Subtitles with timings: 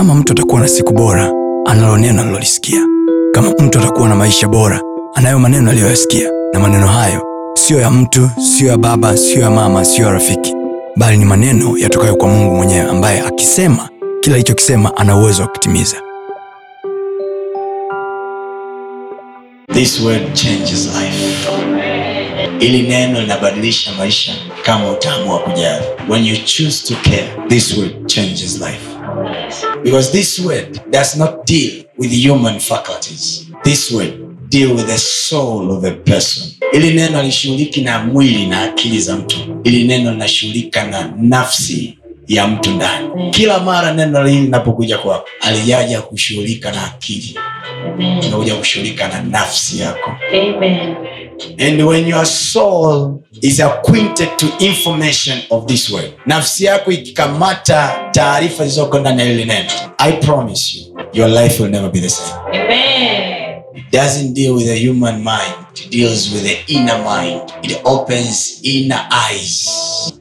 [0.00, 1.32] kama mtu atakuwa na siku bora
[1.66, 2.80] analo neno alilolisikia
[3.32, 4.80] kama mtu atakuwa na maisha bora
[5.14, 7.22] anayo maneno aliyoyasikia na maneno hayo
[7.54, 10.54] siyo ya mtu siyo ya baba siyo ya mama siyo ya rafiki
[10.96, 13.88] bali ni maneno yatokayo kwa mungu mwenyewe ambaye akisema
[14.20, 15.96] kila alichokisema ana uwezo wa kutimiza
[19.72, 21.48] This word changes life.
[22.60, 25.84] Ili neno linabadilisha maisha kama utaamua kujali.
[26.08, 28.89] When you choose to care, this word changes life.
[29.84, 33.46] Because this word does not deal with human faculties.
[33.64, 34.12] This word
[34.48, 36.52] deal with the soul of a person.
[36.72, 39.36] Ili neno alishughuliki na mwili na akili za mtu.
[39.64, 43.30] Ili neno linashughulika na nafsi ya mtu ndani.
[43.30, 47.38] Kila mara neno hili linapokuja kwako, alijaja kushughulika na akili,
[48.26, 50.12] inakuja kushughulika na nafsi yako.
[50.32, 50.94] Amen.
[51.58, 58.56] And when your soul is acquainted to information of this word, nafsi yako ikikamata taarifa
[58.64, 62.38] zilizoko ndani ya hili neno, I promise you, your life will never be the same.
[62.52, 63.29] Amen.
[63.74, 67.40] It doesn't deal with the human mind, it deals with the inner mind.
[67.62, 69.68] It opens inner eyes.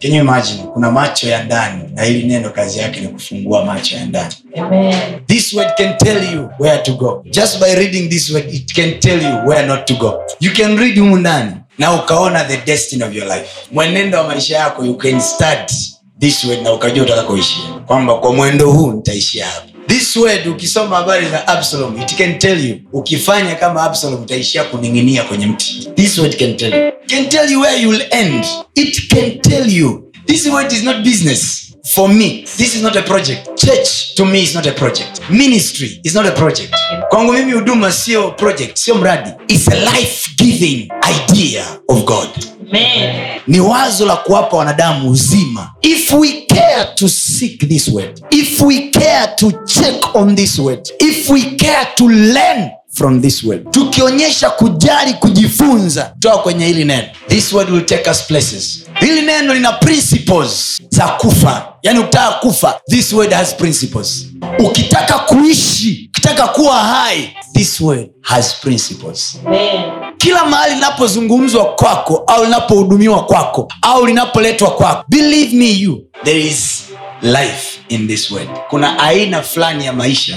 [0.00, 0.58] Can you imagine?
[0.74, 4.34] Kuna macho ya ndani na hili neno kazi yake ni kufungua macho ya ndani.
[4.58, 4.94] Amen.
[5.26, 7.22] This word can tell you where to go.
[7.30, 10.22] Just by reading this word, it can tell you where not to go.
[10.40, 14.56] You can read humu ndani na ukaona the destiny of your life, mwenendo wa maisha
[14.58, 14.84] yako.
[14.84, 15.72] You can start
[16.20, 19.66] this word na ukajua utakakoishia, kwamba kwa mwendo huu nitaishia hapa.
[19.96, 25.22] This word ukisoma habari za Absalom, it can tell you ukifanya kama Absalom utaishia kuning'inia
[25.22, 25.88] kwenye mti.
[25.94, 26.92] This word can tell you.
[27.06, 28.44] Can tell you where you will end.
[28.74, 30.12] It can tell you.
[30.26, 31.72] This word is not business.
[31.94, 33.56] For me, this is not a project.
[33.56, 35.20] Church to me is not a project.
[35.30, 36.74] Ministry is not a project.
[37.08, 39.30] Kwangu mimi huduma sio project, sio mradi.
[39.48, 42.28] It's a life-giving idea of God.
[42.70, 43.40] Amen.
[43.46, 45.70] Ni wazo la kuwapa wanadamu uzima.
[45.82, 50.88] If we care to seek this word, if we care to check on this word,
[51.00, 57.08] if we care to learn from this word, tukionyesha kujali kujifunza toa kwenye hili neno,
[57.28, 58.84] this word will take us places.
[59.00, 64.26] Hili neno lina principles za kufa, yani ukitaka kufa, this word has principles.
[64.58, 70.05] Ukitaka kuishi, ukitaka kuwa hai, this word has principles Amen.
[70.18, 76.84] Kila mahali linapozungumzwa kwako au linapohudumiwa kwako au linapoletwa kwako believe me you there is
[77.22, 78.48] life in this world.
[78.70, 80.36] Kuna aina fulani ya maisha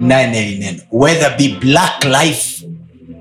[0.00, 2.66] ndani ya whether be black life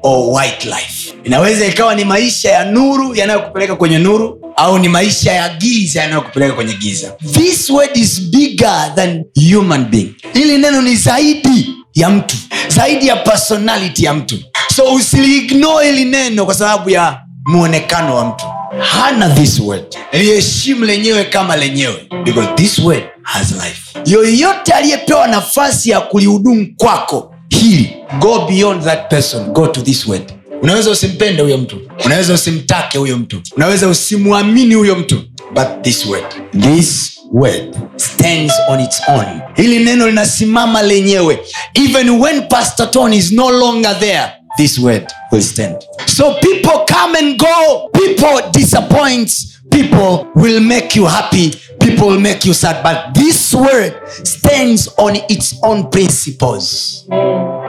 [0.04, 1.14] or white life.
[1.24, 6.54] Inaweza ikawa ni maisha ya nuru yanayokupeleka kwenye nuru au ni maisha ya giza yanayokupeleka
[6.54, 7.16] kwenye giza.
[7.32, 9.24] This word is bigger than
[9.54, 10.16] human being.
[10.34, 12.36] Hili neno ni zaidi ya mtu
[12.68, 14.36] zaidi ya personality ya mtu.
[14.76, 18.46] So usiliignore hili neno kwa sababu ya mwonekano wa mtu.
[18.80, 22.08] Hana this word liheshimu lenyewe kama lenyewe.
[22.24, 24.00] Because this word has life.
[24.06, 29.46] Yoyote aliyepewa nafasi ya kulihudumu kwako hili go beyond that person.
[29.46, 31.78] Go to this word unaweza usimpende huyo mtu.
[32.06, 33.42] Unaweza usimtake huyo mtu.
[33.56, 35.22] Unaweza usimwamini huyo mtu.
[35.54, 36.26] But this word
[36.62, 39.42] this word stands on its own.
[39.56, 41.40] Hili neno linasimama lenyewe.
[41.74, 45.82] Even when pastor ton is no longer there this word will stand.
[46.08, 47.90] So people come and go.
[47.94, 49.32] People disappoint.
[49.72, 51.54] People will make you happy.
[51.80, 52.84] People will make you sad.
[52.84, 53.94] But this word
[54.24, 57.06] stands on its own principles.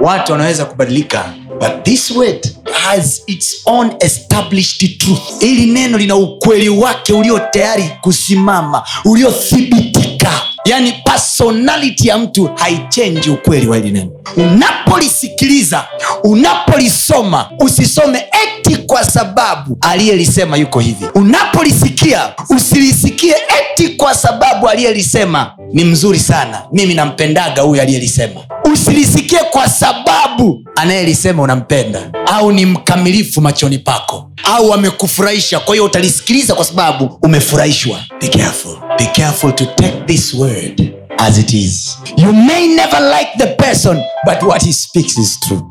[0.00, 5.40] Watu wanaweza kubadilika but this word has its own established truth.
[5.40, 10.30] Hili neno lina ukweli wake ulio tayari kusimama uliothibitika.
[10.64, 14.10] Yani personality ya mtu haichenji ukweli wa hili neno.
[14.36, 15.84] Unapolisikiliza
[16.24, 21.06] unapolisoma usisome eti kwa sababu aliyelisema yuko hivi.
[21.14, 25.52] Unapolisikia usilisikie eti kwa sababu aliyelisema.
[25.72, 26.62] Ni mzuri sana.
[26.72, 28.40] Mimi nampendaga huyu aliyelisema
[28.82, 32.10] usilisikie kwa sababu anayelisema unampenda.
[32.26, 37.98] au ni mkamilifu machoni pako au amekufurahisha kwa hiyo utalisikiliza kwa sababu umefurahishwa.
[38.20, 38.76] Be careful.
[38.98, 41.98] Be careful to take this word as it is.
[42.16, 45.62] You may never like the person but what he speaks is true.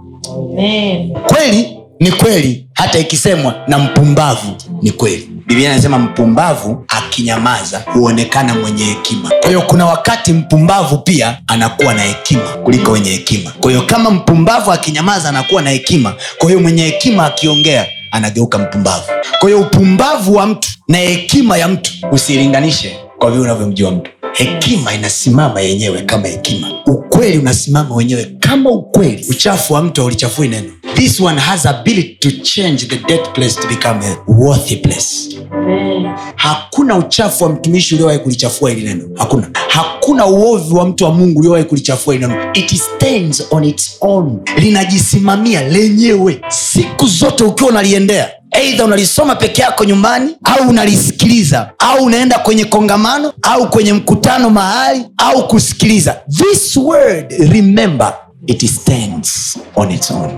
[0.53, 1.13] Amen.
[1.27, 8.83] kweli ni kweli hata ikisemwa na mpumbavu ni kweli biblia anasema mpumbavu akinyamaza huonekana mwenye
[8.85, 9.29] hekima.
[9.41, 13.51] Kwa hiyo kuna wakati mpumbavu pia anakuwa na hekima kuliko wenye hekima.
[13.59, 16.13] Kwa hiyo kama mpumbavu akinyamaza anakuwa na hekima.
[16.38, 19.05] Kwa hiyo mwenye hekima akiongea anageuka mpumbavu.
[19.39, 24.11] Kwa hiyo upumbavu wa mtu na hekima ya mtu usilinganishe kwa vile unavyomjua mtu.
[24.33, 26.67] Hekima inasimama yenyewe kama hekima.
[26.85, 29.25] Ukweli unasimama wenyewe kama ukweli.
[29.29, 33.67] Uchafu wa mtu haulichafui neno this one has ability to change the dead place to
[33.67, 35.38] become a worthy place.
[35.51, 36.11] Amen.
[36.35, 39.03] hakuna uchafu wa mtumishi uliowahi kulichafua hili neno.
[39.15, 39.49] Hakuna.
[39.67, 42.53] Hakuna uovu wa mtu wa mungu uliowahi kulichafua hili neno.
[42.53, 44.39] It stands on its own.
[44.57, 46.41] Linajisimamia lenyewe.
[46.49, 53.33] Siku zote ukiwa unaliendea eidha unalisoma peke yako nyumbani au unalisikiliza au unaenda kwenye kongamano
[53.41, 56.21] au kwenye mkutano mahali au kusikiliza.
[56.29, 58.13] This word remember
[58.47, 60.31] it stands on its own.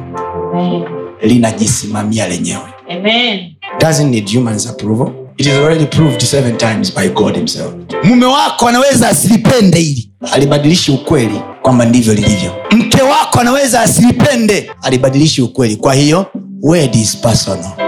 [1.21, 2.63] Linajisimamia lenyewe.
[2.89, 3.53] Amen.
[3.79, 5.07] doesn't need humans approval.
[5.38, 7.73] It is already proved seven times by god himself.
[8.03, 10.09] Mume wako anaweza asilipende hili.
[10.31, 12.51] Alibadilishi ukweli kwamba ndivyo lilivyo.
[12.71, 14.71] Mke wako anaweza asilipende.
[14.81, 15.75] Alibadilishi ukweli.
[15.75, 16.25] Kwa hiyo
[16.61, 17.82] word is personal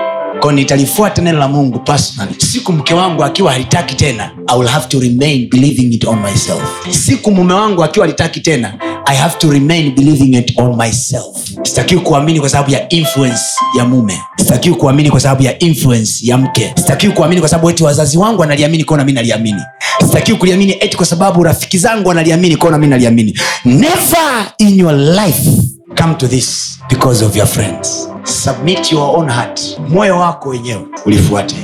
[0.46, 2.36] ko nitalifuata neno la mungu personally.
[2.38, 6.62] Siku mke wangu akiwa halitaki tena i will have to remain believing it on myself.
[6.90, 8.74] Siku mume wangu akiwa halitaki tena
[9.06, 11.38] i have to remain believing it on myself.
[11.64, 13.42] Sitakiwi kuamini kwa sababu ya influence
[13.78, 14.20] ya mume.
[14.38, 16.74] Sitakiwi kuamini kwa sababu ya influence ya mke.
[16.76, 19.62] Sitakiwi kuamini kwa sababu eti wazazi wangu wanaliamini kwao nami naliamini.
[20.06, 23.40] Sitakiwi kuliamini eti kwa sababu rafiki zangu wanaliamini kwao nami naliamini.
[23.66, 25.50] Never in your life
[26.02, 29.62] come to this because of your friends submit your own heart.
[29.90, 31.56] Moyo wako wenyewe ulifuate.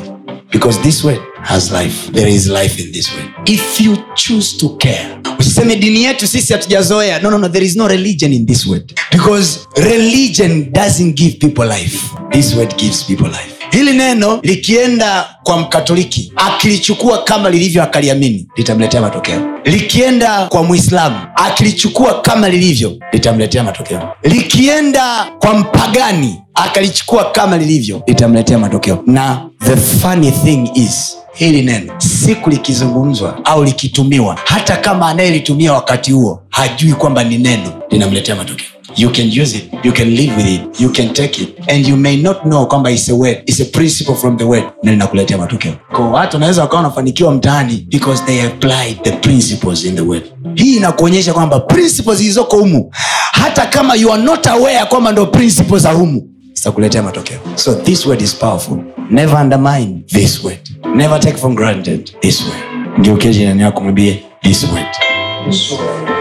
[0.52, 2.12] Because this word has life.
[2.12, 3.50] There is life in this word.
[3.50, 7.19] If you choose to care usiseme dini yetu sisi hatujazoea.
[7.19, 8.94] No, no, no, there is no religion in this word.
[9.12, 12.00] Because religion doesn't give people life.
[12.31, 19.01] This word gives people life hili neno likienda kwa mkatoliki akilichukua kama lilivyo akaliamini litamletea
[19.01, 19.41] matokeo.
[19.65, 24.01] Likienda kwa mwislamu akilichukua kama lilivyo litamletea matokeo.
[24.23, 29.03] Likienda kwa mpagani akalichukua kama lilivyo litamletea matokeo.
[29.06, 36.12] Na the funny thing is hili neno siku likizungumzwa au likitumiwa hata kama anayelitumia wakati
[36.12, 39.64] huo hajui kwamba ni neno linamletea matokeo you can use it.
[39.84, 40.80] You can live with it.
[40.82, 41.50] You can take it.
[41.70, 43.44] And you may not know kwamba is a word.
[43.48, 44.64] Is a principle from the word.
[44.84, 45.74] Na linakuletea matokeo.
[45.96, 50.24] Kwa watu wanaweza wakawa wanafanikiwa mtaani because they applied the principles in the word.
[50.56, 52.92] Hii inakuonyesha kwamba principles zilizoko humu
[53.32, 57.40] hata kama you are not aware kwamba ndo principles za humu zitakuletea matokeo.
[57.56, 58.78] So this word is powerful.
[59.10, 60.60] Never undermine this word.
[60.96, 62.64] Never take for granted this word.
[62.98, 64.88] Ndio keji nani yako mwambie this word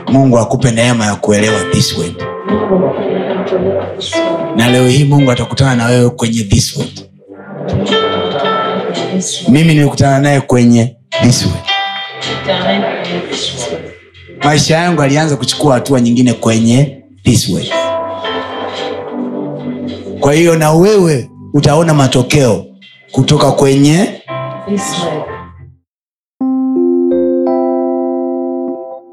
[0.08, 2.14] mungu akupe neema ya kuelewa this word.
[4.56, 7.00] Na leo hii mungu atakutana na wewe kwenye this word.
[9.48, 11.64] Mimi nilikutana naye kwenye this word.
[14.44, 17.66] Maisha yangu alianza kuchukua hatua nyingine kwenye this word.
[20.20, 22.64] Kwa hiyo na wewe utaona matokeo
[23.12, 24.20] kutoka kwenye